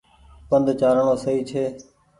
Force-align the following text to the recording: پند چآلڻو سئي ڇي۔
پند 0.49 0.67
چآلڻو 0.79 1.15
سئي 1.23 1.39
ڇي۔ 1.49 1.63